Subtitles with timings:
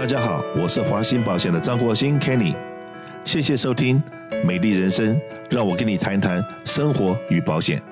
[0.00, 2.56] 大家好，我是华兴保险的张国兴 Kenny，
[3.22, 4.02] 谢谢收听
[4.46, 5.14] 《美丽人生》，
[5.50, 7.82] 让我跟你谈谈生活与保险。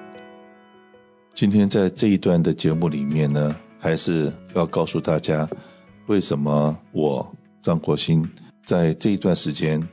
[1.34, 5.46] 今天在这一段的节目里面呢，还是要告诉大家，
[6.06, 7.30] 为什么我
[7.60, 8.26] 张国兴
[8.64, 9.86] 在这一段时间，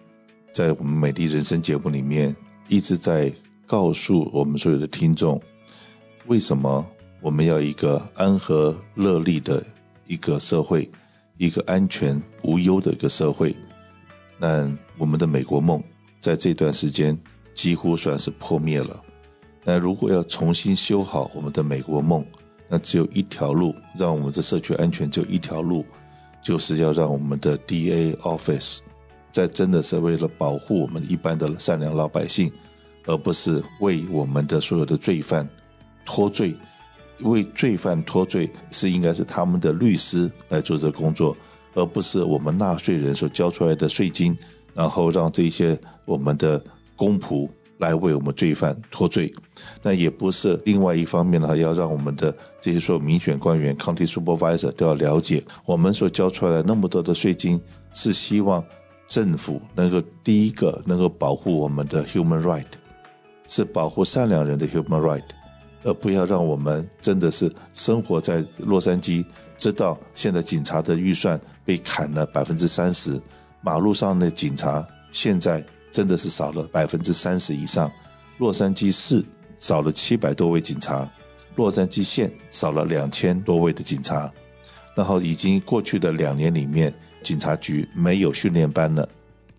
[0.53, 2.33] 在我们《美丽人生》节目里面
[2.69, 3.29] 一直在
[3.65, 5.37] 告诉我们所有的听众，
[6.27, 6.85] 为什么
[7.19, 9.61] 我们要一个安和乐利的
[10.07, 10.89] 一个社会，
[11.37, 13.55] 一个安全无忧的一个社会。
[14.37, 15.81] 那我们的美国梦
[16.19, 17.17] 在这段时间
[17.53, 19.01] 几乎算是破灭了。
[19.63, 22.23] 那如果要重新修好我们的美国梦，
[22.67, 25.85] 那只有一条路，让我们的社区安全只有一条路，
[26.43, 28.79] 就是要让我们的 DA Office
[29.31, 32.51] 在真的是为了保护我们一般的善良老百姓，
[33.05, 35.47] 而不是为我们的所有的罪犯
[36.05, 36.55] 脱罪。
[37.21, 41.35] 为罪犯脱罪是应该是他们的律师来做这个工作，
[41.73, 44.37] 而不是我们纳税人所交出来的税金，
[44.73, 46.63] 然后让这些我们的
[46.95, 47.49] 公仆。
[47.79, 49.29] 来为我们罪犯脱罪，
[49.83, 58.63] 那也不是另外一方面呢，要让我们的这些所有民选官员、county supervisor 都要了解，我们所交出来的那么多的税金，是希望
[59.09, 62.63] 政府能够第一个能够保护我们的 human right，
[63.49, 65.25] 是保护善良人的 human right，
[65.85, 69.25] 而不要让我们真的是生活在洛杉矶，
[69.57, 73.17] 知道现在警察的预算被砍了百分之三十，
[73.61, 75.65] 马路上的警察现在。
[75.91, 77.89] 真的是少了百分之三十以上，
[78.37, 79.23] 洛杉矶市
[79.57, 81.09] 少了七百多位警察，
[81.55, 84.29] 洛杉矶县少了两千多位的警察，
[84.93, 89.07] 然后已经过去的两年里面，警察局没有训练班了，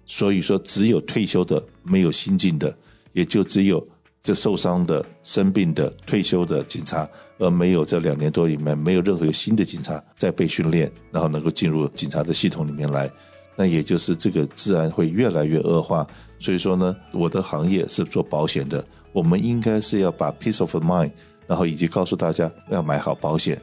[0.04, 2.76] 所以说只有退休的，没有新进的，
[3.14, 3.82] 也就只有
[4.26, 13.08] 这受伤的、生病的、退休的警察，而没有这两年多里面没有任何新的警察在被训练，然后能够进入警察的系统里面来。
[13.54, 16.04] 那也就是这个治安会越来越恶化，
[16.40, 21.12] 所以说呢，我的行业是做保险的，我们应该是要把 peace of mind，
[21.46, 23.56] 然后以及告诉大家要买好保险。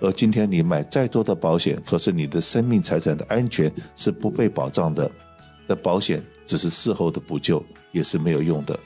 [0.00, 5.10] 而今天你买再多的保险，可是你的生命财产的安全是不被保障的，
[5.66, 7.60] 那保险只是事后的补救，
[7.90, 8.78] 也是没有用的。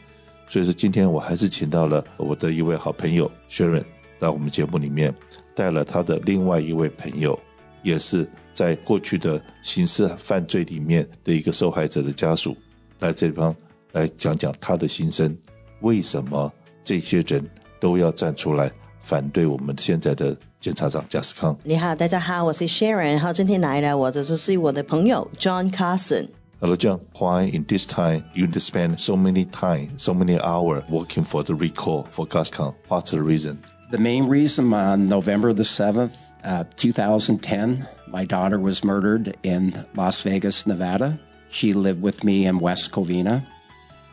[0.49, 3.85] 所以说今天我还是请到了我的一位好朋友 Sharon
[4.19, 5.15] 到我们节目里面，
[5.55, 7.39] 带了他的另外一位朋友，
[7.83, 8.29] 也是。
[8.55, 12.57] 在过去的刑事犯罪里面的一个受害者的家属，
[12.99, 13.55] 来这方
[13.93, 15.33] 来讲讲他的心声，
[15.81, 17.49] 为什么这些人
[17.79, 18.69] 都要站出来
[19.01, 21.57] 反对我们现在的检察长贾斯康？
[21.63, 26.27] 你好，大家好，我是 Sharon，好，今天来了，我这是我的朋友 John Carson。
[26.61, 31.55] Hello John，why in this time you spend so many time, so many hours working for the
[31.55, 32.75] recall for Gascon?
[32.89, 33.65] What's the reason?
[33.93, 37.87] The main reason on November the seventh, uh, two thousand ten.
[38.09, 41.21] My daughter was murdered in Las Vegas, Nevada.
[41.49, 43.47] She lived with me in West Covina.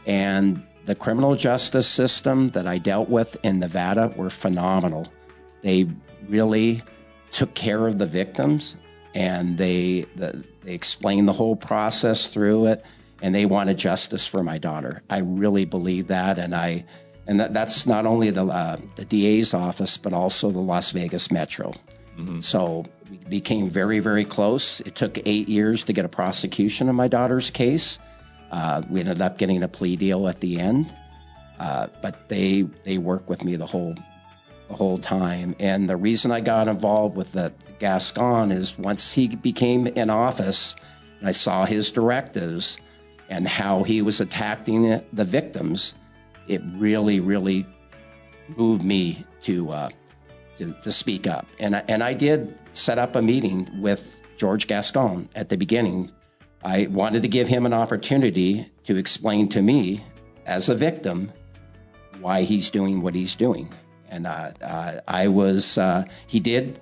[0.06, 5.08] And the criminal justice system that I dealt with in Nevada were phenomenal.
[5.64, 5.90] They
[6.28, 6.84] really
[7.32, 8.78] took care of the victims
[9.16, 12.86] and they, the, they explained the whole process through it
[13.22, 15.02] and they wanted justice for my daughter.
[15.10, 16.38] I really believe that.
[16.38, 16.86] And I,
[17.26, 21.32] and that, that's not only the, uh, the DA's office, but also the Las Vegas
[21.32, 21.74] Metro.
[22.18, 22.42] Mm-hmm.
[22.42, 24.82] So we became very, very close.
[24.82, 28.00] It took eight years to get a prosecution of my daughter's case.
[28.52, 30.96] Uh, we ended up getting a plea deal at the end,
[31.60, 33.96] uh, but they they worked with me the whole
[34.68, 35.56] the whole time.
[35.60, 40.76] And the reason I got involved with the Gascon is once he became in office,
[41.24, 42.80] I saw his directives
[43.30, 45.96] and how he was attacking the victims,
[46.48, 47.66] it really, really
[48.56, 49.72] moved me to.
[49.72, 49.90] Uh,
[50.58, 51.46] to, to speak up.
[51.60, 56.12] And I, and I did set up a meeting with George Gascon at the beginning.
[56.64, 60.04] I wanted to give him an opportunity to explain to me,
[60.46, 61.32] as a victim,
[62.20, 63.74] why he's doing what he's doing.
[64.10, 66.80] And uh, uh, I was, uh, he did,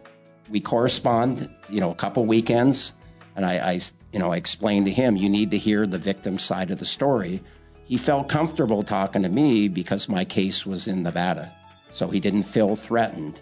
[0.49, 2.93] we correspond, you know, a couple weekends.
[3.35, 3.79] And I, I,
[4.11, 6.85] you know, I explained to him, you need to hear the victim side of the
[6.85, 7.41] story.
[7.85, 11.51] He felt comfortable talking to me because my case was in Nevada.
[11.89, 13.41] So he didn't feel threatened.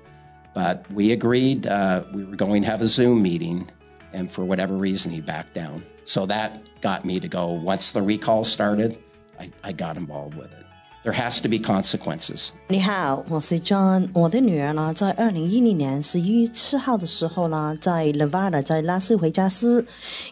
[0.54, 3.70] But we agreed uh, we were going to have a Zoom meeting,
[4.12, 5.86] and for whatever reason, he backed down.
[6.04, 7.48] So that got me to go.
[7.48, 8.98] Once the recall started,
[9.40, 10.66] I, I got involved with it.
[11.04, 12.50] There has to be consequences.
[12.68, 14.10] 你好，我是 John。
[14.14, 19.84] 我的女儿呢，在二零一零年十一月七号的时候呢，在 Nevada，在拉斯维加斯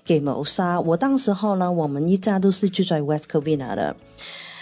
[0.06, 0.80] 给谋杀。
[0.80, 3.95] 我当时候呢，我们一家都是住在 West Covina 的。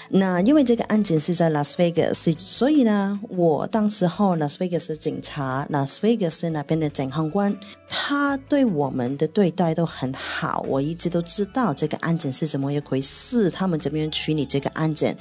[0.10, 7.56] 那因为这个案件是在拉斯维加斯，所以呢，我当时候拉斯维加斯警察、拉斯维加斯那边的检察官，
[7.90, 10.66] 他对我们的对待都很好。
[10.68, 15.18] 我一直都知道这个案件是怎么一回事，他们怎么样处理这个案件。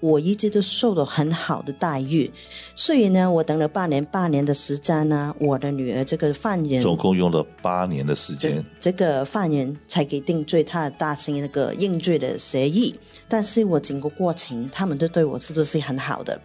[0.00, 2.30] 我一直都受到很好的待遇，
[2.72, 12.94] 所以呢，我等了八年，八年的时间呢，我的女儿这个犯人总共用了八年的时间，这个犯人才给定罪，他达成那个认罪的协议。
[13.26, 16.38] 但是我经过过过程，他们都对我是都是很好的。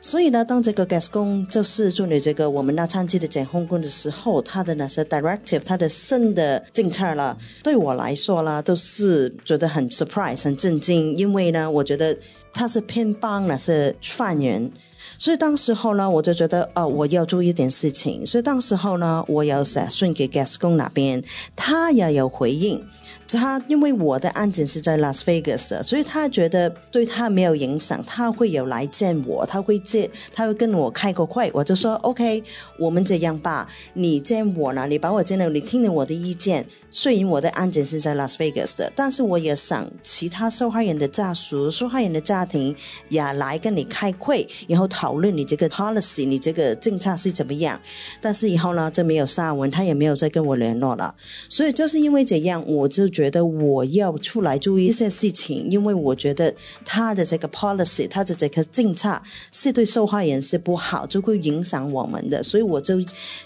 [0.00, 12.16] 所以呢，当这个 gas 工就是做你这个我们那参记的检控工的时候，他的那些 directive，他的新的政策了，对我来说呢，都是觉得很 surprise，很震惊，因为呢，我觉得。
[12.56, 14.70] 他是偏帮那些犯人，
[15.18, 21.20] 所以当时候呢，我就觉得哦，我要做一点事情，所以当时候呢，我要写信给 Gascon 那边，
[21.56, 22.80] 他也有回应。
[23.28, 32.42] 他因为我的案件是在拉斯维加斯，所以他觉得对他没有影响，他会有来见我，他会见，他会跟我开个会，我就说 OK，
[32.78, 36.66] 我们这样吧，你见我呢，你把我见了，你听了我的意见。
[36.90, 42.74] 虽然我的案件是在拉斯维加斯的，但是我也想其他受害人的家属、受害人的家庭
[43.08, 47.80] 也来跟你开会，然后讨论你这个 policy，你这个政策是怎么样。
[48.20, 51.12] 但是以后呢，就没有下文，他也没有再跟我联络了。
[51.48, 56.52] 所以就是因为这样，我就觉得我要出来做一些事情，因为我觉得
[56.84, 59.22] 他的这个 policy，他的这个政策
[59.52, 62.42] 是对受害人是不好，就会影响我们的。
[62.42, 62.96] 所以我就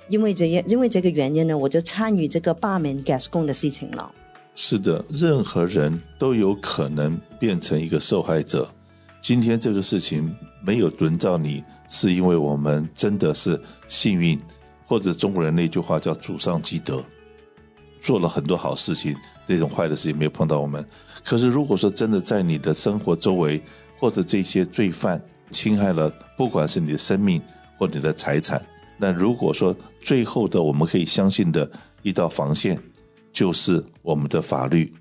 [0.09, 4.11] 因为这样，因为这个原因呢，我就参与这个罢免 Gascon 的事情了。
[4.55, 8.69] 是的，任何人都有可能变成一个受害者。
[9.21, 10.35] 今天这个事情
[10.65, 14.41] 没有轮到你，是因为我们真的是幸运，
[14.87, 17.05] 或者中国人那句话叫“祖上积德”，
[18.01, 19.17] 做了很多好事情，
[19.47, 20.85] 那种坏的事情没有碰到我们。
[21.25, 23.61] 可是如果说真的在你的生活周围，
[23.99, 27.41] 或者这些罪犯侵害了，不管是你的生命
[27.77, 28.65] 或你的财产，
[28.97, 31.71] 那如果说最后的我们可以相信的
[32.03, 32.81] 一道防线。
[33.31, 34.93] 就是我们的法律，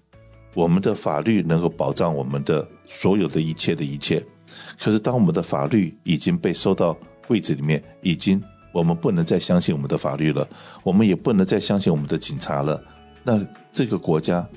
[0.53, 4.23] 我们的法律能够保障我们的所有的一切的一切。
[4.77, 6.95] 可是，当我们的法律已经被收到
[7.25, 8.43] 柜子里面，已经
[8.77, 10.47] 我们不能再相信我们的法律了，
[10.83, 12.79] 我们也不能再相信我们的警察了。
[13.23, 13.43] 那
[13.73, 14.47] 这个国家，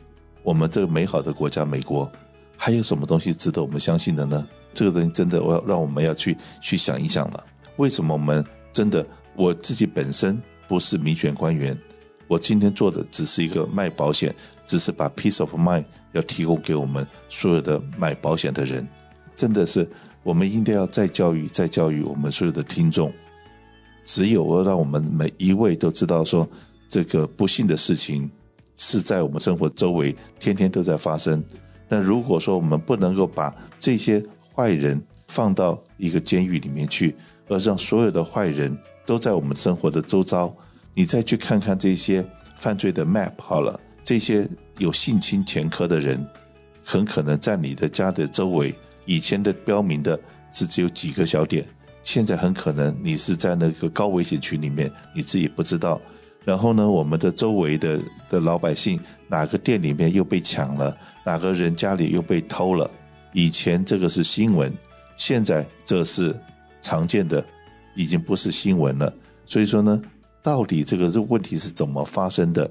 [0.42, 2.10] 我们这个美好的国家美国，
[2.54, 4.46] 还有什么东西值得我们相信的呢？
[4.74, 7.42] 这个东西真的，我要让我们要去去想一想了。
[7.76, 8.44] 为什么我们
[8.74, 10.38] 真的，我自己本身
[10.68, 11.74] 不是民选官员。
[12.28, 14.34] 我今天做的只是一个卖保险，
[14.66, 18.86] 只是把 peace of mind 要提供给我们所有的买保险的人，
[19.34, 19.88] 真的是
[20.22, 23.10] 我们应该要再教育、再教育我们所有的听众。
[24.12, 26.46] 只有让我们每一位都知道说，
[26.88, 28.28] 这个不幸的事情
[28.74, 31.40] 是在我们生活周围天天都在发生。
[31.88, 34.20] 那如果说我们不能够把这些
[34.52, 37.14] 坏人放到一个监狱里面去，
[37.48, 38.76] 而让所有的坏人
[39.06, 40.52] 都在我们生活的周遭。
[40.92, 42.24] 你再去看看这些
[42.56, 44.44] 犯罪的 map 好了，这些
[44.78, 46.20] 有性侵前科的人，
[46.84, 48.74] 很可能在你的家的周围，
[49.04, 50.18] 以前的标明的
[50.52, 51.64] 是只有几个小点，
[52.12, 56.00] 现在很可能你是在那个高危险群里面，你自己不知道。
[56.44, 58.98] 然后呢，我们的周围的的老百姓，
[59.28, 60.92] 哪个店里面又被抢了，
[61.24, 62.90] 哪个人家里又被偷了，
[63.32, 64.76] 以前这个是新闻，
[65.16, 66.36] 现在这是
[66.82, 67.46] 常见的，
[67.94, 69.14] 已经不是新闻了。
[69.46, 70.02] 所以说呢。
[70.42, 72.68] 到底这个这个问题是怎么发生的？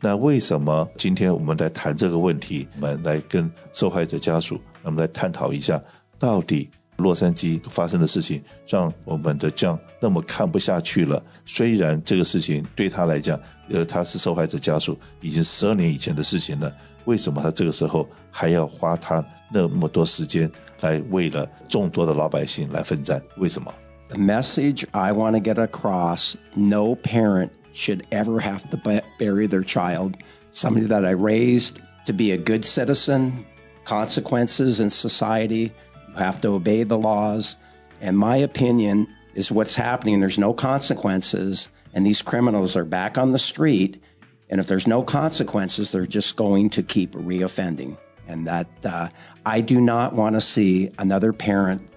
[0.00, 2.66] 那为什么今天我们来谈这个问题？
[2.74, 5.80] 我们来跟受害者家属，我们来探讨一下，
[6.18, 11.23] 到底 洛杉矶发生的事情让我们的 John 那么看不下去了。
[11.45, 16.73] 虽然这个事情对他来讲，呃，他是受害者家属，已经十二年以前的事情了。
[17.05, 23.21] 为什么他这个时候还要花他那么多时间来为了众多的老百姓来奋战？
[23.37, 23.73] 为什么？
[24.09, 28.77] The message I want to get across no parent should ever have to
[29.19, 30.13] bury their child.
[30.51, 33.45] Somebody that I raised to be a good citizen,
[33.85, 35.71] consequences in society,
[36.16, 37.56] have to obey the laws.
[38.00, 43.30] And my opinion is what's happening, there's no consequences, and these criminals are back on
[43.32, 44.02] the street.
[44.50, 47.96] And if there's no consequences, they're just going to keep reoffending.
[48.28, 49.08] And that uh,
[49.46, 51.88] I do not want to see another parent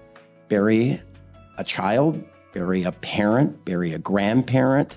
[0.48, 1.00] bury
[1.58, 4.96] a child, bury a parent, bury a grandparent,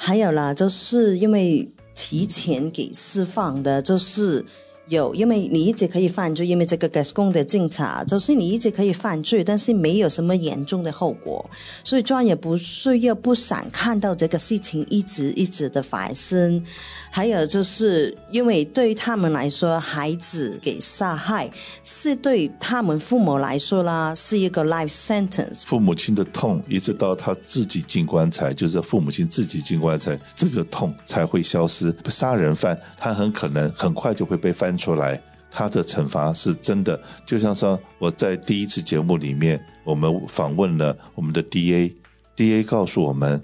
[0.00, 4.44] 还有啦，就是因为提前给释放的，就是。
[4.88, 11.48] 有，因为你一直可以犯罪，因为这个 gas 工的警察，就是你一直可以犯罪，但是没有什么严重的后果，
[11.84, 16.62] 所以专业不需要不想看到这个事情一直一直的发生。
[17.10, 21.50] 还有就是因为对于他们来说，孩子给杀害
[21.82, 25.62] 是对他们父母来说啦，是一个 life sentence。
[25.64, 31.94] 父母亲的痛，一直到他自己进棺材，就是父母亲自己进棺材，这个痛才会消失。
[32.08, 35.20] 杀人犯他很可能很快就会被翻出来，
[35.50, 36.98] 他的惩罚是真的。
[37.26, 43.42] 就像说我在第一次节目里面，我们访问了我们的 DA，DA 告诉我们，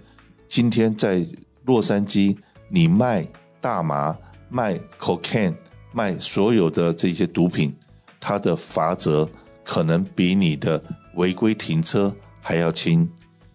[0.49, 1.27] 今天在
[1.65, 2.37] 洛杉矶，
[2.69, 3.27] 你卖。
[3.65, 4.15] 大麻、
[4.51, 5.55] 卖 cocaine、
[5.91, 7.75] 卖所有的这些毒品，
[8.21, 9.27] 它的罚则
[9.65, 10.79] 可能比你的
[11.15, 13.09] 违规停车还要轻。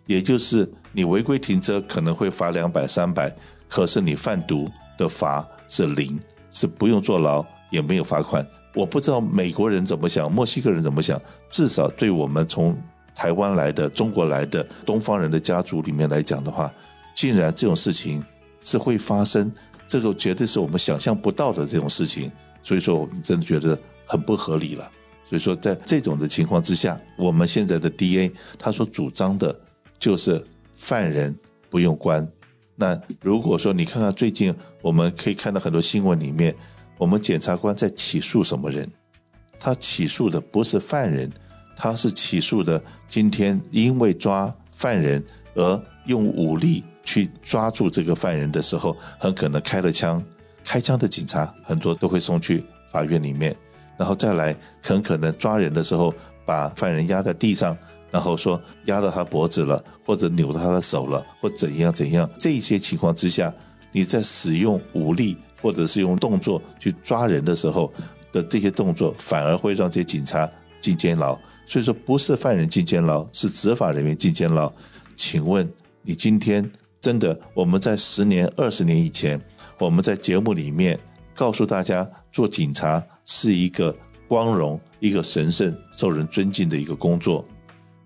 [0.07, 3.31] 也就是你违规停车可能会罚两百、三百，
[3.67, 4.67] 可是你贩毒
[4.98, 6.19] 的罚是零，
[6.50, 8.45] 是不用坐牢，也没有罚款。
[8.75, 11.19] 我不知道美国人怎么想，墨西哥人怎么想。
[11.49, 12.77] 至少对我们从
[13.15, 16.71] 台湾来的、中国来的东方人的家族里面来讲的话，
[17.15, 18.23] 竟然这种事情
[18.61, 19.51] 是会发生。
[19.88, 24.88] 这个绝对是我们想象不到的这种事情，所以说我们真的觉得很不合理了。
[25.25, 29.59] 所以说，在这种的情况之下，我们现在的 DA 他所主张的
[29.97, 31.35] 就是犯人
[31.71, 32.27] 不用关。
[32.75, 36.55] 那如果说你看看最近，我们可以看到很多新闻里面，
[37.00, 38.88] 我们检察官在起诉什么人？
[39.58, 41.32] 他起诉的不是犯人，
[41.75, 42.79] 他是起诉的
[43.10, 45.24] 今天因为抓犯人
[45.56, 46.84] 而用武力。
[47.06, 50.24] 去抓住这个犯人的时候，很可能开了枪，
[50.63, 53.56] 开枪的警察很多都会送去法院里面，
[53.98, 56.13] 然后再来很可能抓人的时候，
[56.46, 57.75] 把犯人压在地上，
[58.12, 62.29] 然后说压到他脖子了，或者扭到他的手了，或怎样怎样。
[62.38, 63.51] 这些情况之下，
[63.91, 67.92] 你在使用武力或者是用动作去抓人的时候
[68.32, 70.50] 的这些动作，反而会让这些警察
[70.82, 71.38] 进监牢。
[71.66, 74.72] 所以说，不是犯人进监牢，是执法人员进监牢。
[75.16, 75.70] 请问
[76.01, 76.70] 你今天？
[77.01, 79.39] 真的，我们在十年、二十年以前，
[79.78, 81.00] 我们在节目里面
[81.34, 83.96] 告诉大家，做警察是一个
[84.28, 87.46] 光荣、一个神圣、受人尊敬的一个工作。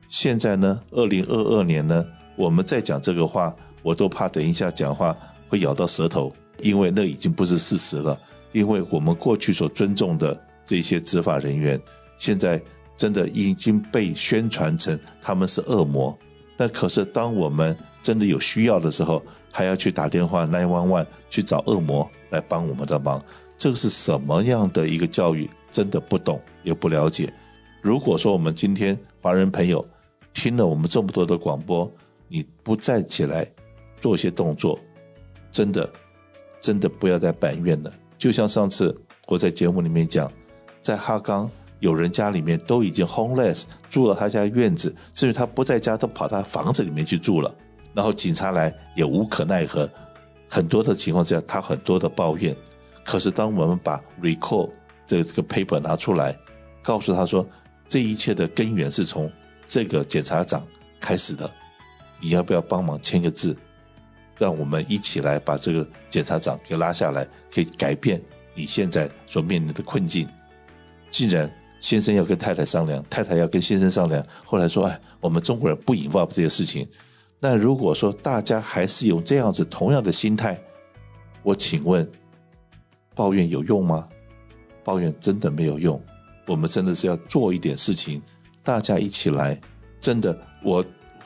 [0.09, 2.05] 现在呢，二零二二年呢，
[2.37, 5.17] 我们再讲这个话，我都怕等一下讲话
[5.49, 6.31] 会咬到舌头，
[6.61, 8.19] 因为那已经不是事实了。
[8.51, 11.79] 因为我们过去所尊重的这些执法人员，
[12.17, 12.61] 现在
[12.95, 16.15] 真的已经被宣传成他们是恶魔。
[16.55, 23.19] 那可是当我们真的有需要的时候，还要去打电话 nine one one 去找恶魔来帮我们的忙，
[23.57, 25.49] 这个是什么样的一个教育？
[25.71, 27.33] 真的不懂也不了解。
[27.81, 29.83] 如果说我们今天华人朋友
[30.31, 31.91] 听了我们这么多的广播，
[32.27, 33.51] 你不站起来
[33.99, 34.79] 做一些动作，
[35.51, 35.91] 真的
[36.63, 37.93] 真的不要再埋怨了。
[38.17, 40.31] 就像上次我在节目里面讲，
[40.79, 47.53] 在哈冈有人家里面都已经 homeless 住了他家院子，甚至他不在家都跑他房子里面去住了。
[47.93, 49.89] 然后警察来也无可奈何，
[50.49, 52.55] 很多的情况下，他很多的抱怨。
[53.03, 54.69] 可是当我们把 recall
[55.05, 56.33] 这个这个 paper 拿出来，
[56.81, 57.45] 告诉他说，
[57.89, 59.29] 这一切的根源是从
[59.65, 60.65] 这个检察长
[61.01, 61.51] 开始的，
[62.21, 63.55] 你要不要帮忙签个字，
[64.37, 68.21] 让我们一起来把这个检察长给拉下来，可以改变
[68.55, 70.27] 你现在所面临的困境。
[71.09, 76.87] 既然先生要跟太太商量，太太要跟先生商量，后来说，哎，我们中国人不 involve 这些事情。
[77.39, 80.59] 那如果说大家还是有这样子同样的心态，
[81.43, 82.09] 我请问，
[83.13, 84.07] 抱怨有用吗？
[84.83, 86.01] 抱怨真的没有用。
[86.47, 88.21] 我们真的是要做一点事情，
[88.63, 89.59] 大家一起来。
[90.01, 90.83] 真的，我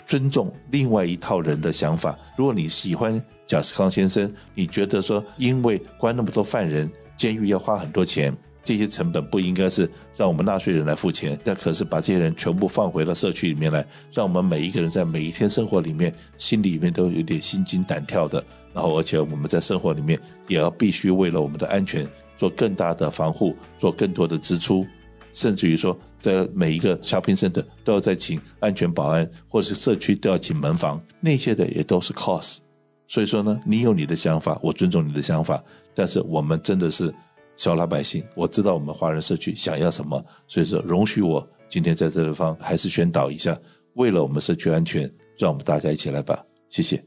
[0.08, 2.18] 尊重另外一套人的想法。
[2.36, 8.36] 如果你喜欢贾斯康先生，你觉得说因为关那么多犯人，监狱要花很多钱。
[8.64, 18.44] 这些成本不应该是让我们纳税人来付钱，那可是把这些人全部放回到社区里面来，让我们每一个人在每一天生活里面，心里面都有点心惊胆跳的。
[18.74, 24.86] 然后，而且我们在生活里面也要必须为了我们的安全做更大的防护，做更多的支出，
[25.38, 32.58] 甚至于说，在每一个 shopping center 都要再请安全保安，或是社区都要请门房，那些的也都是 cost。
[33.08, 35.64] 所以说呢，你有你的想法，我尊重你的想法，
[35.94, 37.14] 但是我们真的是。
[37.56, 43.58] 小老百姓，我知道我们华人社区想要什么，所以说容许我今天在这地方还是宣导一下，
[43.96, 47.07] 为了我们社区安全，让我们大家一起来吧，谢谢。